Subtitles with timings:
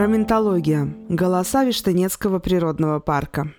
[0.00, 0.88] Раментология.
[1.10, 3.52] Голоса Виштынецкого природного парка.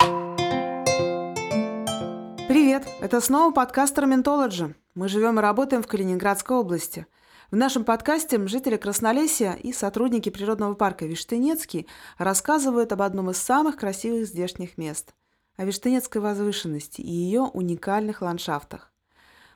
[2.48, 2.88] Привет!
[3.00, 4.74] Это снова подкаст Раментологи.
[4.96, 7.06] Мы живем и работаем в Калининградской области.
[7.52, 11.86] В нашем подкасте жители Краснолесья и сотрудники природного парка Виштынецкий
[12.18, 15.14] рассказывают об одном из самых красивых здешних мест–
[15.58, 18.91] о Виштынецкой возвышенности и ее уникальных ландшафтах.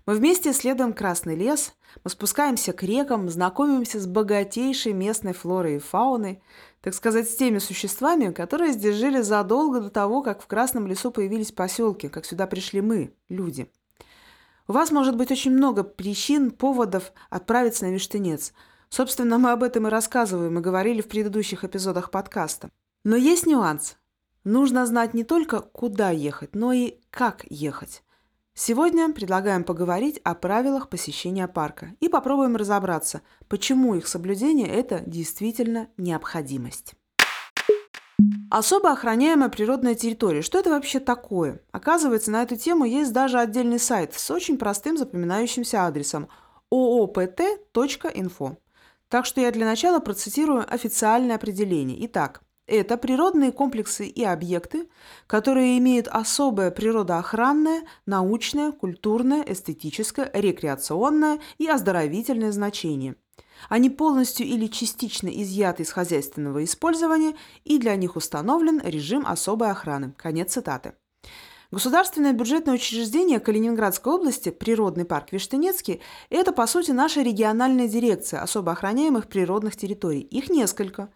[0.05, 1.73] Мы вместе исследуем Красный лес,
[2.03, 6.43] мы спускаемся к рекам, знакомимся с богатейшей местной флорой и фауной,
[6.81, 11.09] так сказать, с теми существами, которые здесь жили задолго до того, как в Красном лесу
[11.09, 13.67] появились поселки, как сюда пришли мы, люди.
[14.67, 18.53] У вас может быть очень много причин, поводов отправиться на Виштынец.
[18.89, 22.69] Собственно, мы об этом и рассказываем и говорили в предыдущих эпизодах подкаста.
[23.03, 23.97] Но есть нюанс.
[24.43, 28.03] Нужно знать не только, куда ехать, но и как ехать.
[28.57, 35.89] Сегодня предлагаем поговорить о правилах посещения парка и попробуем разобраться, почему их соблюдение– это действительно
[35.97, 36.93] необходимость.
[38.49, 40.41] Особо охраняемая природная территория.
[40.41, 41.59] Что это вообще такое?
[41.73, 46.29] Оказывается, на эту тему есть даже отдельный сайт с очень простым запоминающимся адресом
[46.73, 48.55] oopt.info.
[49.09, 52.05] Так что я для начала процитирую официальное определение.
[52.05, 54.89] Итак, это природные комплексы и объекты,
[55.27, 63.15] которые имеют особое природоохранное, научное, культурное, эстетическое, рекреационное и оздоровительное значение.
[63.69, 70.13] Они полностью или частично изъяты из хозяйственного использования и для них установлен режим особой охраны.
[70.17, 70.93] Конец цитаты.
[71.71, 75.99] Государственное бюджетное учреждение Калининградской области, природный парк Виштынецкий,
[76.29, 80.21] это, по сути, наша региональная дирекция особо охраняемых природных территорий.
[80.21, 81.09] Их несколько.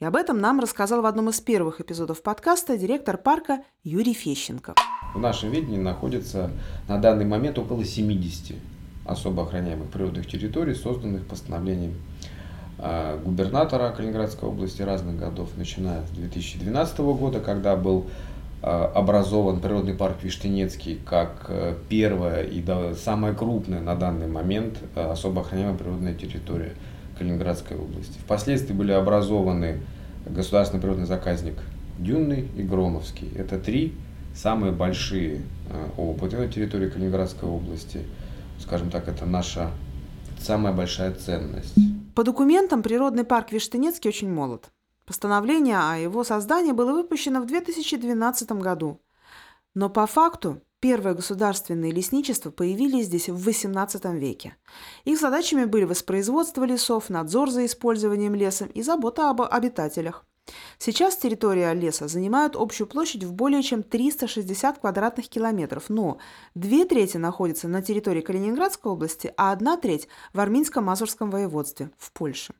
[0.00, 4.74] И об этом нам рассказал в одном из первых эпизодов подкаста директор парка Юрий Фещенко.
[5.12, 6.52] В нашем видении находится
[6.86, 8.54] на данный момент около 70
[9.04, 11.94] особо охраняемых природных территорий, созданных постановлением
[12.78, 18.06] а, губернатора Калининградской области разных годов, начиная с 2012 года, когда был
[18.62, 22.62] а, образован природный парк Виштынецкий как э, первая и
[22.94, 26.74] самая крупная на данный момент э, особо охраняемая природная территория–
[27.18, 28.18] Калининградской области.
[28.18, 29.80] Впоследствии были образованы
[30.26, 31.54] государственный природный заказник
[31.98, 33.30] Дюнный и Громовский.
[33.36, 33.94] Это три
[34.34, 38.04] самые большие э, опыты на территории Калининградской области.
[38.60, 39.70] Скажем так, это наша
[40.38, 41.74] самая большая ценность.
[42.14, 44.70] По документам природный парк Виштынецкий очень молод.
[45.06, 49.00] Постановление о его создании было выпущено в 2012 году.
[49.74, 54.56] Но по факту Первые государственные лесничества появились здесь в XVIII веке.
[55.04, 60.24] Их задачами были воспроизводство лесов, надзор за использованием леса и забота об обитателях.
[60.78, 66.18] Сейчас территория леса занимает общую площадь в более чем 360 квадратных километров, но
[66.54, 72.54] две трети находятся на территории Калининградской области, а одна треть в Арминско-Мазурском воеводстве в Польше.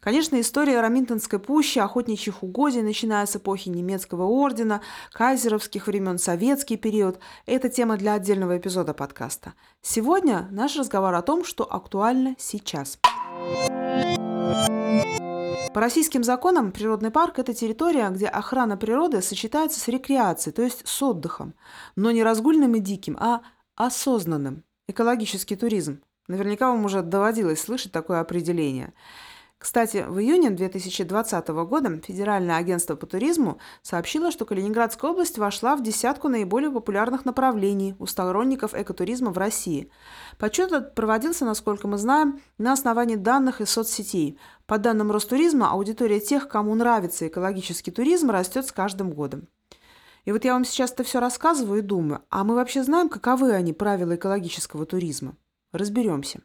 [0.00, 4.80] Конечно, история Раминтонской пущи, охотничьих угодий, начиная с эпохи немецкого ордена,
[5.12, 9.52] кайзеровских времен, советский период– это тема для отдельного эпизода подкаста.
[9.82, 12.98] Сегодня наш разговор о том, что актуально сейчас.
[15.74, 20.80] По российским законам природный парк– это территория, где охрана природы сочетается с рекреацией, то есть
[20.88, 21.52] с отдыхом,
[21.94, 23.42] но не разгульным и диким, а
[23.76, 24.64] осознанным.
[24.88, 26.00] Экологический туризм.
[26.26, 28.94] Наверняка вам уже доводилось слышать такое определение–
[29.60, 35.82] кстати, в июне 2020 года Федеральное агентство по туризму сообщило, что Калининградская область вошла в
[35.82, 39.90] десятку наиболее популярных направлений у сторонников экотуризма в России.
[40.38, 44.38] Подсчет этот проводился, насколько мы знаем, на основании данных из соцсетей.
[44.64, 49.46] По данным Ростуризма, аудитория тех, кому нравится экологический туризм, растет с каждым годом.
[50.24, 53.52] И вот я вам сейчас это все рассказываю и думаю, а мы вообще знаем, каковы
[53.52, 55.36] они, правила экологического туризма?
[55.70, 56.40] Разберемся.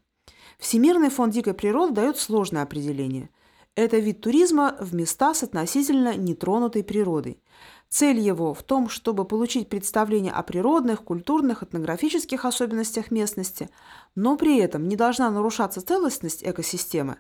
[0.60, 3.30] Всемирный фонд дикой природы дает сложное определение.
[3.76, 7.42] Это вид туризма в места с относительно нетронутой природой.
[7.90, 13.70] Цель его в том, чтобы получить представление о природных, культурных, этнографических особенностях местности,
[14.16, 17.18] но при этом не должна нарушаться целостность экосистемы,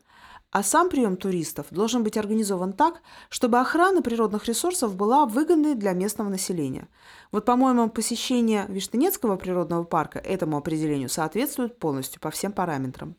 [0.52, 5.92] а сам прием туристов должен быть организован так, чтобы охрана природных ресурсов была выгодной для
[5.92, 6.88] местного населения.
[7.34, 13.18] Вот, по-моему, посещение Виштынецкого природного парка этому определению соответствует полностью по всем параметрам.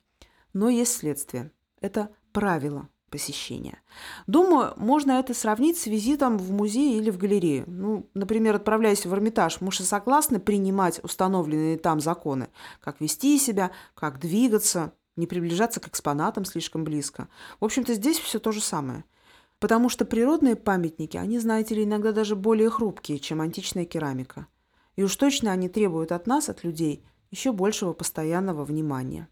[0.56, 1.52] Но есть следствие.
[1.82, 3.82] Это правило посещения.
[4.26, 7.64] Думаю, можно это сравнить с визитом в музей или в галерею.
[7.66, 12.48] Ну, например, отправляясь в Эрмитаж, мы же согласны принимать установленные там законы,
[12.80, 17.28] как вести себя, как двигаться, не приближаться к экспонатам слишком близко.
[17.60, 19.04] В общем-то, здесь все то же самое.
[19.58, 24.46] Потому что природные памятники, они, знаете ли, иногда даже более хрупкие, чем античная керамика.
[24.96, 29.28] И уж точно они требуют от нас, от людей, еще большего постоянного внимания.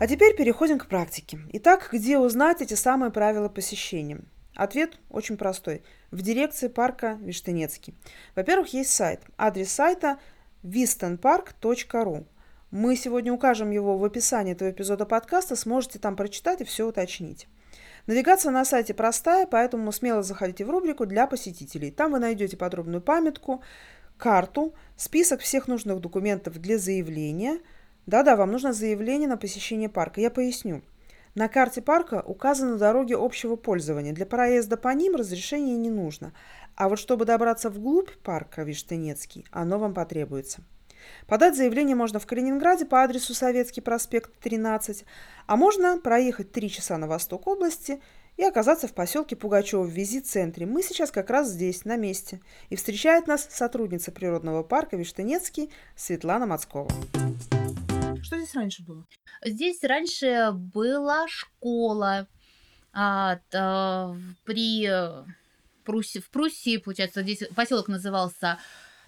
[0.00, 1.40] А теперь переходим к практике.
[1.52, 4.22] Итак, где узнать эти самые правила посещения?
[4.56, 5.82] Ответ очень простой.
[6.10, 7.94] В дирекции парка Виштынецкий.
[8.34, 9.20] Во-первых, есть сайт.
[9.36, 10.18] Адрес сайта
[10.64, 12.24] vistonpark.ru.
[12.70, 17.46] Мы сегодня укажем его в описании этого эпизода подкаста, сможете там прочитать и все уточнить.
[18.06, 21.90] Навигация на сайте простая, поэтому смело заходите в рубрику для посетителей.
[21.90, 23.62] Там вы найдете подробную памятку,
[24.16, 27.60] карту, список всех нужных документов для заявления.
[28.06, 30.20] Да-да, вам нужно заявление на посещение парка.
[30.20, 30.82] Я поясню.
[31.34, 34.12] На карте парка указаны дороги общего пользования.
[34.12, 36.32] Для проезда по ним разрешение не нужно.
[36.74, 40.62] А вот чтобы добраться вглубь парка Виштынецкий, оно вам потребуется.
[41.26, 45.04] Подать заявление можно в Калининграде по адресу Советский проспект 13,
[45.46, 48.00] а можно проехать 3 часа на восток области
[48.36, 50.66] и оказаться в поселке Пугачева в визит-центре.
[50.66, 52.40] Мы сейчас как раз здесь, на месте.
[52.70, 56.90] И встречает нас сотрудница природного парка Виштынецкий Светлана Мацкова.
[58.22, 59.06] Что здесь раньше было?
[59.44, 62.26] Здесь раньше была школа
[62.92, 64.14] а, а,
[64.44, 65.24] при э,
[65.84, 68.58] Пруссии, в Пруссии, получается, здесь поселок назывался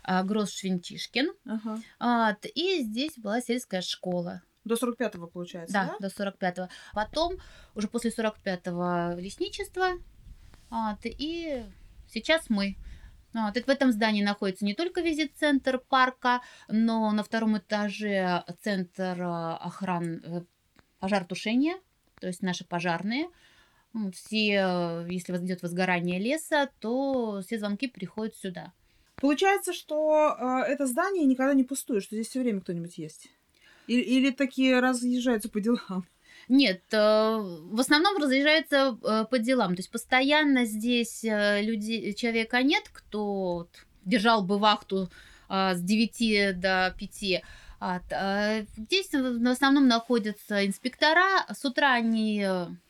[0.03, 1.33] а, Гросс-Швентишкин.
[1.47, 1.81] Ага.
[1.99, 4.43] А, и здесь была сельская школа.
[4.65, 6.09] До 45-го, получается, Да, да?
[6.09, 6.69] до 45-го.
[6.95, 7.35] Потом,
[7.75, 9.99] уже после 45-го, лесничество.
[10.71, 11.65] А, и
[12.09, 12.77] сейчас мы.
[13.35, 19.23] Вот, это в этом здании находится не только визит-центр парка, но на втором этаже центр
[19.23, 20.43] э, охраны э,
[20.99, 21.77] пожаротушения,
[22.21, 23.29] то есть наши пожарные.
[24.13, 28.73] Все, э, если идет возгорание леса, то все звонки приходят сюда.
[29.17, 33.31] Получается, что э, это здание никогда не пустует, что здесь все время кто-нибудь есть.
[33.87, 36.07] Или, или такие разъезжаются по делам.
[36.49, 39.75] Нет, э, в основном разъезжаются э, по делам.
[39.75, 43.69] То есть постоянно здесь э, люди, человека нет, кто
[44.05, 45.11] держал бы вахту
[45.49, 47.43] а, с 9 до 5.
[47.81, 51.47] А, Здесь в основном находятся инспектора.
[51.53, 52.45] С утра они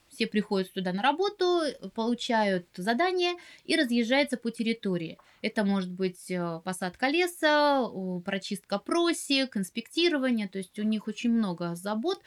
[0.08, 1.62] все приходят сюда на работу,
[1.94, 3.34] получают задание
[3.64, 5.18] и разъезжаются по территории.
[5.42, 6.32] Это может быть
[6.64, 7.86] посадка леса,
[8.24, 10.48] прочистка просек, инспектирование.
[10.48, 12.22] То есть у них очень много забот.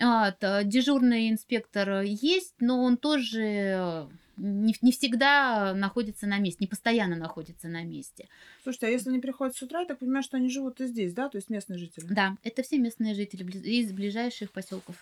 [0.00, 4.06] А, т- дежурный инспектор есть, но он тоже э,
[4.36, 8.28] не, не всегда находится на месте, не постоянно находится на месте.
[8.62, 11.12] Слушайте, а если они приходят с утра, я так понимаю, что они живут и здесь,
[11.14, 11.28] да?
[11.28, 12.06] То есть местные жители.
[12.08, 14.96] Да, это все местные жители из ближайших поселков.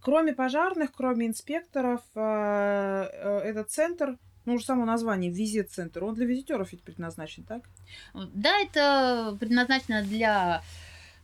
[0.00, 6.26] Кроме пожарных, кроме инспекторов, э, э, этот центр, ну уже само название, визит-центр, он для
[6.26, 7.62] визитеров ведь предназначен, так?
[8.14, 10.62] Да, это предназначено для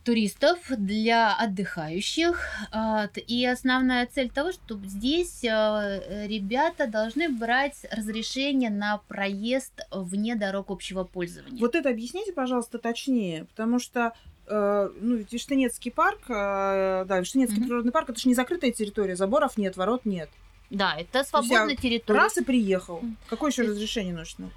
[0.05, 2.39] туристов, для отдыхающих.
[2.71, 10.35] А, И основная цель того, что здесь э, ребята должны брать разрешение на проезд вне
[10.35, 11.59] дорог общего пользования.
[11.59, 14.13] Вот это объясните, пожалуйста, точнее, потому что
[14.47, 17.67] э, ну, Виштынецкий парк, э, да, Виштынецкий Мгм.
[17.67, 20.29] природный парк, это же не закрытая территория, заборов нет, ворот нет.
[20.69, 22.19] Да, это свободная территория.
[22.19, 23.01] Раз и приехал.
[23.29, 24.49] Какое еще разрешение нужно?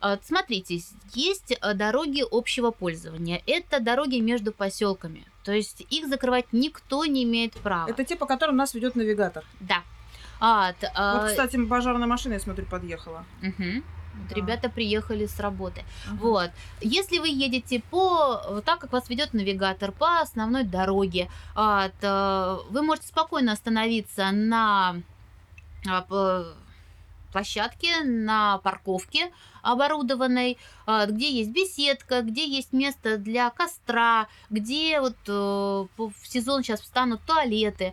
[0.00, 0.80] А, Смотрите,
[1.14, 3.42] есть э, дороги общего пользования.
[3.46, 5.24] Это дороги между поселками.
[5.44, 7.88] То есть их закрывать никто не имеет права.
[7.88, 9.44] Это те, по которым нас ведет навигатор.
[9.60, 9.82] Да.
[10.40, 13.24] А, т- а, Вот, кстати, пожарная машина, я смотрю, подъехала.
[13.42, 13.82] мгм.
[14.16, 14.34] Вот Да.
[14.36, 15.82] Ребята приехали с работы.
[16.06, 16.16] Ага.
[16.20, 16.50] Вот.
[16.80, 22.64] Если вы едете по вот так, как вас ведет навигатор, по основной дороге, а, то
[22.70, 24.96] вы можете спокойно остановиться на
[25.88, 26.02] а,
[27.34, 35.16] площадке, на парковке оборудованной, а, где есть беседка, где есть место для костра, где вот
[35.26, 37.92] э, в сезон сейчас встанут туалеты.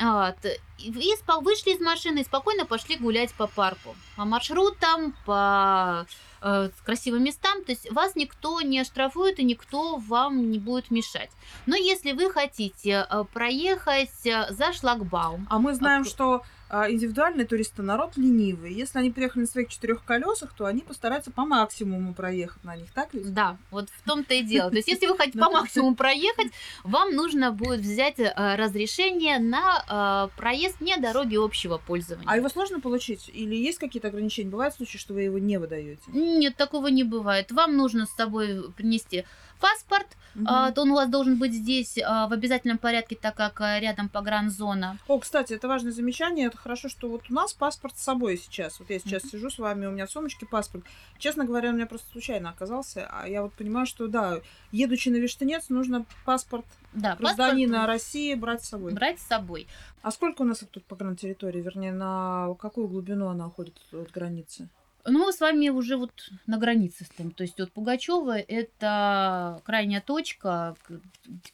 [0.00, 0.36] Вот.
[0.78, 3.94] И вышли из машины и спокойно пошли гулять по парку.
[4.16, 6.06] По маршрутам, по
[6.40, 7.62] э, красивым местам.
[7.64, 11.30] То есть вас никто не оштрафует и никто вам не будет мешать.
[11.66, 16.42] Но если вы хотите э, проехать э, за шлагбаум, А мы знаем, что а,
[16.72, 18.72] индивидуальные туристы народ ленивый.
[18.72, 22.90] Если они приехали на своих четырех колесах, то они постараются по максимуму проехать на них,
[22.92, 23.32] так ведь?
[23.32, 24.70] Да, вот в том-то и дело.
[24.70, 26.52] То есть, если вы хотите по максимуму проехать,
[26.82, 32.26] вам нужно будет взять э, разрешение на э, проезд не дороги общего пользования.
[32.28, 33.30] А его сложно получить?
[33.32, 34.50] Или есть какие-то ограничения?
[34.50, 36.02] Бывают случаи, что вы его не выдаете?
[36.08, 37.52] Нет, такого не бывает.
[37.52, 39.24] Вам нужно с собой принести
[39.62, 40.08] паспорт,
[40.44, 43.78] а, то он у вас должен быть здесь а, в обязательном порядке, так как а,
[43.78, 44.98] рядом погранзона.
[45.06, 46.46] О, кстати, это важное замечание.
[46.48, 48.80] Это хорошо, что вот у нас паспорт с собой сейчас.
[48.80, 49.30] Вот я сейчас Мгм.
[49.30, 50.84] сижу с вами, у меня в сумочке паспорт.
[51.18, 53.08] Честно говоря, у меня просто случайно оказался.
[53.10, 54.40] А я вот понимаю, что да,
[54.72, 58.92] едучи на Виштынец, нужно паспорт Да, гражданина паспорт России брать с собой.
[58.94, 59.66] брать с собой.
[60.02, 61.60] А сколько у нас тут по территории?
[61.60, 64.68] Вернее, на какую глубину она уходит от границы?
[65.04, 66.12] Ну, мы с вами уже вот
[66.46, 67.32] на границе стоим.
[67.32, 70.76] То есть вот Пугачева это крайняя точка,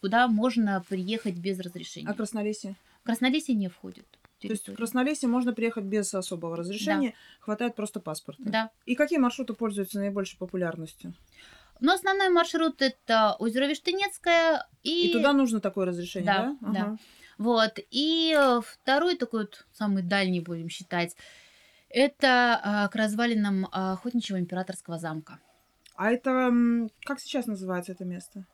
[0.00, 2.08] куда можно приехать без разрешения.
[2.08, 2.76] А Краснолесье?
[3.04, 4.06] Краснолесье не входит.
[4.40, 4.74] То есть в.
[4.74, 8.42] Краснолесье можно приехать без особого разрешения, хватает просто паспорта.
[8.44, 8.70] Да.
[8.86, 11.14] И какие маршруты пользуются наибольшей популярностью?
[11.80, 16.56] Но основной маршрут это озеро Виштынецкое и, И, туда нужно такое разрешение, да?
[16.60, 16.96] Да, да.
[17.38, 17.78] Вот.
[17.90, 21.16] И э, второй такой вот самый дальний будем считать,
[21.90, 25.38] это а, к развалинам а, охотничьего императорского замка.
[25.96, 26.52] А это
[27.04, 28.44] как сейчас называется это место?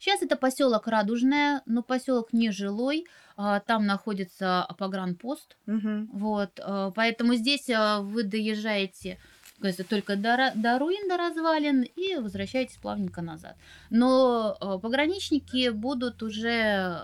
[0.00, 6.08] Сейчас это поселок Радужное, но поселок нежилой, а, там находится погранпост, Мгм.
[6.12, 6.60] вот,
[6.94, 9.18] поэтому здесь вы доезжаете
[9.88, 13.56] только до, до руин, до развалин и возвращаетесь плавненько назад.
[13.90, 17.00] Но пограничники будут уже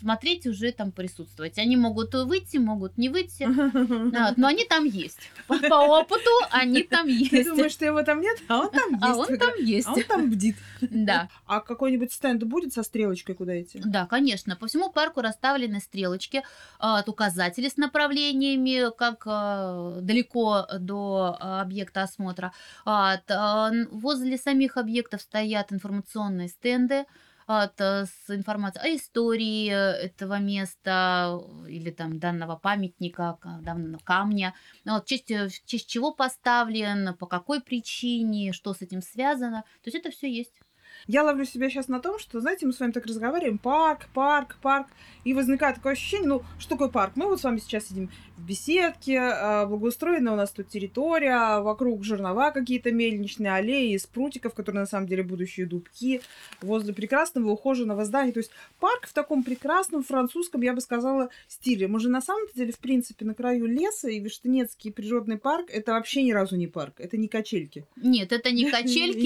[0.00, 1.58] смотреть, уже там присутствовать.
[1.58, 5.18] Они могут выйти, могут не выйти, вот, но они там есть.
[5.46, 7.48] По, по опыту они там Ты есть.
[7.48, 8.38] думаешь, что его там нет?
[8.48, 9.02] А он там есть.
[9.02, 9.88] А он там есть.
[9.88, 10.56] А он там бдит.
[10.80, 11.28] Да.
[11.46, 13.80] А какой-нибудь стенд будет со стрелочкой, куда идти?
[13.84, 14.56] Да, конечно.
[14.56, 16.42] По всему парку расставлены стрелочки,
[16.78, 22.52] а, указатели с направлениями, как а, далеко до а, объекта осмотра.
[22.84, 27.04] А, т- а, н- Возле самих объектов стоят информационные стенды
[27.52, 33.58] а, т- с информацией о истории э, этого места э, или там данного памятника, ка-
[33.60, 34.54] данного камня,
[34.84, 39.02] Ну, вот, в, честь, э, в честь чего поставлен, по какой причине, что с этим
[39.02, 39.62] связано.
[39.82, 40.60] То есть это все есть.
[41.08, 44.56] Я ловлю себя сейчас на том, что, знаете, мы с вами так разговариваем, парк, парк,
[44.62, 44.86] парк,
[45.24, 47.16] и возникает такое ощущение, ну, что такое парк?
[47.16, 52.04] Мы вот с вами сейчас сидим в беседке, а, благоустроена у нас тут территория, вокруг
[52.04, 56.22] жернова какие-то мельничные аллеи из прутиков, которые на самом деле будущие дубки,
[56.62, 58.32] возле прекрасного ухоженного здания.
[58.32, 61.86] То есть парк в таком прекрасном французском, я бы сказала, стиле.
[61.88, 65.92] Мы же на самом деле, в принципе, на краю леса, и Виштынецкий природный парк, это
[65.92, 67.84] вообще ни разу не парк, это не качельки.
[67.96, 69.18] Нет, это не качельки.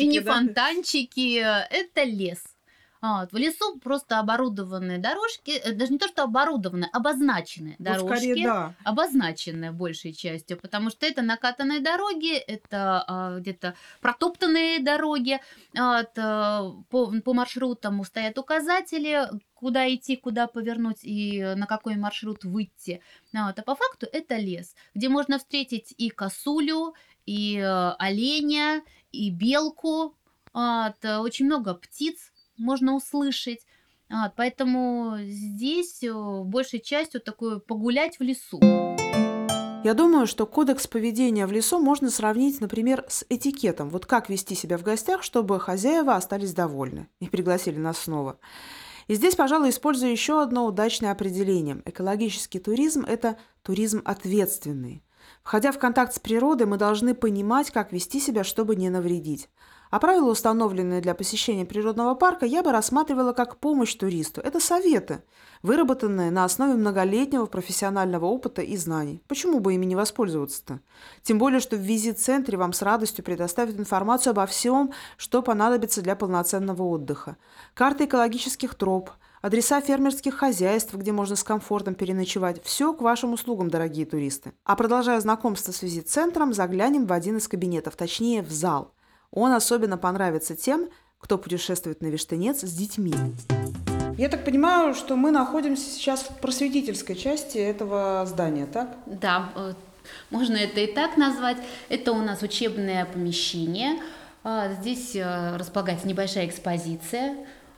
[0.00, 2.42] И не фонтанчики, это лес.
[3.00, 3.32] А, Вот.
[3.32, 8.16] В лесу просто оборудованные дорожки, э, даже не то, что оборудованные, обозначенные Вот дорожки.
[8.16, 8.74] скорее, да.
[8.84, 15.40] Обозначенные большей частью, потому что это накатанные дороги, это а, где-то протоптанные дороги.
[15.76, 21.96] А, Вот, а, по, по маршрутам стоят указатели, куда идти, куда повернуть и на какой
[21.96, 23.00] маршрут выйти.
[23.34, 26.94] А, Вот, а по факту это лес, где можно встретить и косулю,
[27.26, 30.14] и э, оленя, и белку.
[30.52, 33.60] Вот, э, очень много птиц можно услышать.
[34.10, 36.12] Вот, поэтому здесь э,
[36.42, 38.58] большей частью такое погулять в лесу.
[39.84, 43.90] Я думаю, что кодекс поведения в лесу можно сравнить, например, с этикетом.
[43.90, 48.38] Вот как вести себя в гостях, чтобы хозяева остались довольны и пригласили нас снова.
[49.06, 51.80] И здесь, пожалуй, использую еще одно удачное определение.
[51.84, 55.02] Экологический туризм– это туризм ответственный.
[55.42, 59.48] Входя в контакт с природой, мы должны понимать, как вести себя, чтобы не навредить.
[59.90, 64.40] А правила, установленные для посещения природного парка, я бы рассматривала как помощь туристу.
[64.42, 65.22] Это советы,
[65.62, 69.22] выработанные на основе многолетнего профессионального опыта и знаний.
[69.28, 70.80] Почему бы ими не воспользоваться-то?
[71.22, 76.16] Тем более, что в визит-центре вам с радостью предоставят информацию обо всем, что понадобится для
[76.16, 77.36] полноценного отдыха.
[77.74, 82.62] Карты экологических троп, адреса фермерских хозяйств, где можно с комфортом переночевать.
[82.62, 84.52] Все к вашим услугам, дорогие туристы.
[84.64, 88.92] А продолжая знакомство с визит-центром, заглянем в один из кабинетов, точнее в зал.
[89.30, 93.14] Он особенно понравится тем, кто путешествует на Виштынец с детьми.
[94.16, 98.96] Я так понимаю, что мы находимся сейчас в просветительской части этого здания, так?
[99.06, 99.74] Да, э,
[100.30, 101.58] можно это и так назвать.
[101.88, 104.00] Это у нас учебное помещение.
[104.42, 107.36] А, Здесь э, располагается небольшая экспозиция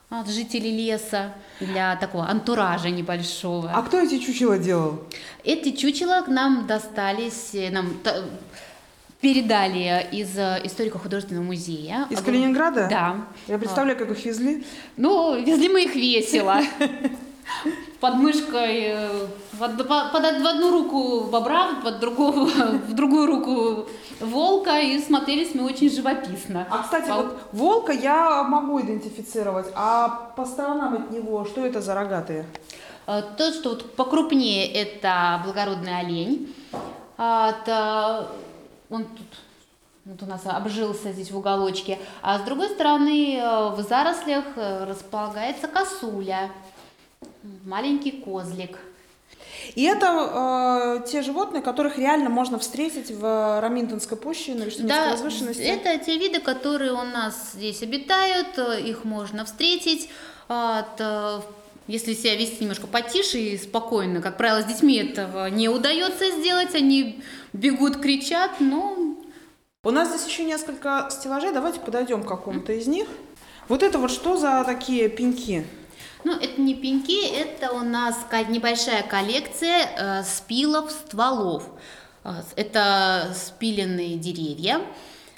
[0.09, 3.71] от жителей леса для такого антуража небольшого.
[3.75, 5.05] А кто эти чучела делал?
[5.45, 7.99] Эти чучела к нам достались, э, нам
[9.21, 12.07] передали из э, историко-художественного музея.
[12.11, 12.87] Из Калининграда?
[12.91, 13.17] Да.
[13.49, 14.65] Я представляю, как их везли.
[14.97, 16.57] Ну, везли мы их весело.
[18.01, 22.47] Под мышкой, э, в од- по- под- в одну руку бобра, под другую,
[22.89, 23.87] в другую руку
[24.21, 26.67] волка, и смотрелись мы очень живописно.
[26.71, 31.83] А, кстати, Пол- вот волка я могу идентифицировать, а по сторонам от него что это
[31.83, 32.47] за рогатые?
[33.07, 36.55] Э, То, что вот покрупнее, это благородный олень.
[37.19, 38.29] А, это
[38.91, 39.27] он тут
[40.07, 41.99] вот у нас обжился здесь в уголочке.
[42.23, 46.51] А с другой стороны, э, в зарослях э, располагается косуля,
[47.65, 48.79] маленький козлик.
[49.75, 55.11] И это э, те животные, которых реально можно встретить в Раминтонской пуще на Виштынецкой Да,
[55.13, 55.61] возвышенности.
[55.61, 60.09] это те виды, которые у нас здесь обитают, э, их можно встретить.
[60.49, 61.43] А, т-
[61.91, 66.73] Если себя вести немножко потише и спокойно, как правило, с детьми этого не удается сделать,
[66.77, 67.21] они
[67.53, 69.17] бегут, кричат, но
[69.83, 71.53] У нас здесь еще несколько стеллажей.
[71.53, 73.09] Давайте подойдем к какому-то из них.
[73.67, 75.67] Вот это вот что за такие пеньки?
[76.23, 78.17] Ну, это не пеньки, это у нас
[78.49, 81.65] небольшая коллекция э, спилов стволов.
[82.23, 84.81] Э, это спиленные деревья.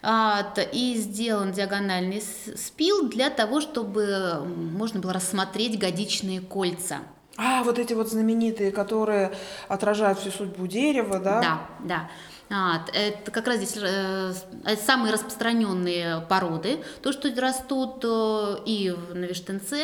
[0.05, 6.99] И сделан диагональный спил для того, чтобы можно было рассмотреть годичные кольца.
[7.37, 9.33] А, вот эти вот знаменитые, которые
[9.69, 11.41] отражают всю судьбу дерева, да?
[11.41, 12.11] Да, да.
[12.55, 14.35] А, это как раз здесь э,
[14.85, 19.79] самые распространенные породы, то, что растут э, и на Виштенце,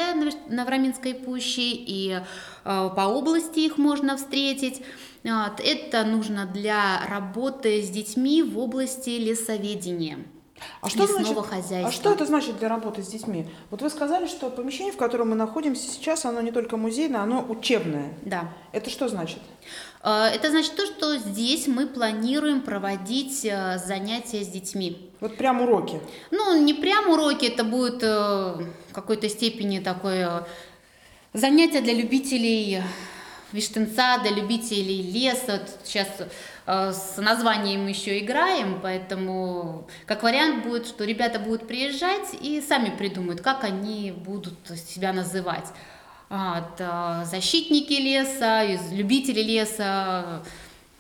[0.49, 2.23] на Враменской пуще, и э,
[2.65, 4.83] по области их можно встретить.
[5.25, 10.19] Вот, это нужно для работы с детьми в области лесоведения.
[10.81, 11.89] А что, значит, хозяйства.
[11.89, 13.47] а что это значит для работы с детьми?
[13.71, 17.45] Вот вы сказали, что помещение, в котором мы находимся сейчас, оно не только музейное, оно
[17.49, 18.13] учебное.
[18.23, 18.53] Да.
[18.73, 19.41] Это что значит?
[20.03, 25.11] Э, это значит то, что здесь мы планируем проводить э, занятия с детьми.
[25.21, 26.01] Вот прям уроки?
[26.31, 30.47] Ну, не прям уроки, это будет э, в какой-то степени такое
[31.33, 32.83] занятие для любителей
[33.53, 35.63] Виштенца, для любителей леса.
[35.83, 36.09] Сейчас
[36.67, 43.41] с названием еще играем, поэтому как вариант будет, что ребята будут приезжать и сами придумают,
[43.41, 45.65] как они будут себя называть.
[46.29, 50.43] Вот, э, защитники леса, любители леса,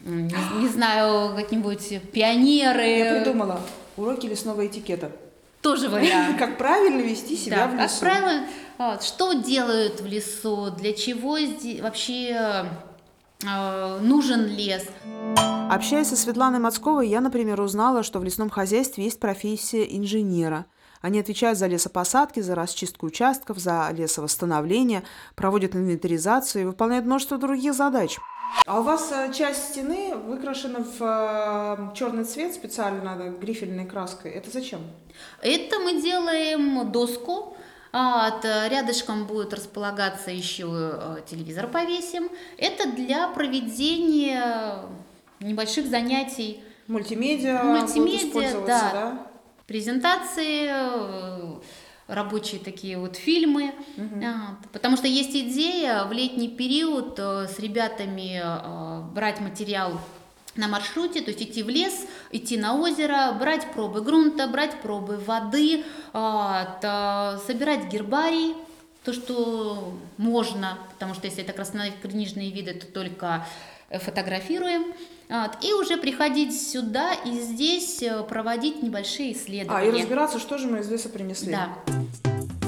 [0.00, 2.86] не, не знаю, как-нибудь пионеры.
[2.86, 3.60] Я придумала.
[3.96, 5.12] Уроки лесного этикета.
[5.60, 6.38] Тоже вариант.
[6.38, 7.88] Как правильно вести себя да, в лесу.
[7.88, 8.46] Как правильно,
[8.78, 11.36] вот, что делают в лесу, для чего
[11.82, 12.66] вообще
[13.44, 14.86] э, нужен лес.
[15.70, 20.64] Общаясь со Светланой Мацковой, я, например, узнала, что в лесном хозяйстве есть профессия инженера.
[21.00, 25.02] Они отвечают за лесопосадки, за расчистку участков, за лесовосстановление,
[25.34, 28.18] проводят инвентаризацию и выполняют множество других задач.
[28.66, 34.30] А у вас э, часть стены выкрашена в э, черный цвет специально грифельной краской.
[34.30, 34.80] Это зачем?
[35.42, 37.56] Это мы делаем доску.
[37.90, 42.28] А, рядышком будет располагаться еще э, телевизор повесим.
[42.58, 44.80] Это для проведения
[45.40, 46.62] небольших занятий.
[46.86, 48.90] Мультимедиа, Мультимедиа, да.
[48.92, 49.26] да.
[49.68, 51.56] Презентации, э,
[52.06, 53.74] рабочие такие вот фильмы.
[53.98, 54.24] Угу.
[54.72, 60.00] Потому что есть идея в летний период э, с ребятами э, брать материал
[60.56, 65.18] на маршруте, то есть идти в лес, идти на озеро, брать пробы грунта, брать пробы
[65.18, 68.56] воды, собирать гербарий,
[69.04, 73.46] то, что можно, потому что если это краснокнижные виды, то только
[73.90, 74.92] фотографируем.
[75.28, 79.78] Вот, и уже приходить сюда и здесь э, проводить небольшие исследования.
[79.78, 81.52] А, и разбираться, что же мы из леса принесли.
[81.52, 81.68] Да.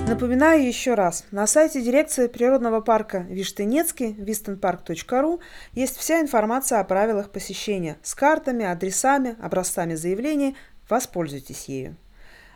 [0.06, 5.40] Напоминаю еще раз, на сайте дирекции природного парка Виштенецкий, vistenpark.ru,
[5.72, 10.56] есть вся информация о правилах посещения с картами, адресами, образцами заявлений.
[10.88, 11.96] Воспользуйтесь ею.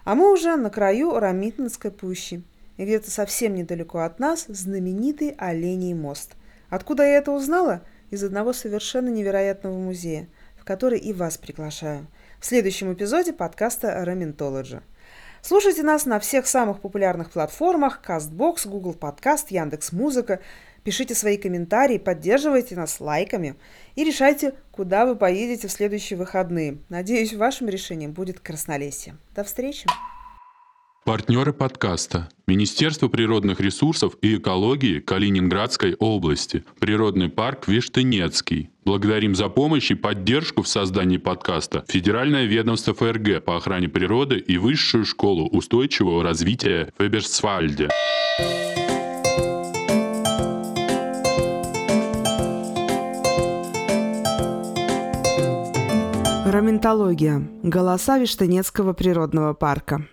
[0.05, 2.43] А мы уже на краю Рамитнинской пущи.
[2.77, 6.33] И где-то совсем недалеко от нас знаменитый Оленей мост.
[6.69, 7.83] Откуда я это узнала?
[8.15, 12.07] Из одного совершенно невероятного музея, в который и вас приглашаю.
[12.41, 14.81] В следующем эпизоде подкаста «Раментологи».
[15.43, 20.41] Слушайте нас на всех самых популярных платформах CastBox, Google Podcast, Яндекс.Музыка.
[20.85, 23.57] Пишите свои комментарии, поддерживайте нас лайками
[23.95, 26.79] и решайте, куда вы поедете в следующие выходные.
[26.89, 29.17] Надеюсь, вашим решением будет Краснолесье.
[29.35, 29.87] До встречи!
[31.05, 32.31] Партнеры подкаста.
[32.47, 36.65] Министерство природных ресурсов и экологии Калининградской области.
[36.81, 38.71] Природный парк Виштынецкий.
[38.87, 44.57] Благодарим за помощь и поддержку в создании подкаста Федеральное ведомство ФРГ по охране природы и
[44.57, 47.91] Высшую школу устойчивого развития в Эберсвальде.
[56.47, 57.47] Раментология.
[57.63, 60.09] Голоса Виштынецкого природного парка.